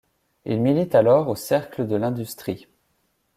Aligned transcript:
Il 0.45 0.59
milite 0.59 0.95
alors 0.95 1.27
au 1.27 1.35
cercle 1.35 1.85
de 1.85 1.95
l'Industrie. 1.95 2.65